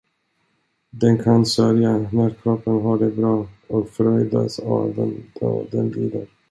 [0.91, 6.27] Den kan sörja, när kroppen har det bra, och fröjdas även då den lider.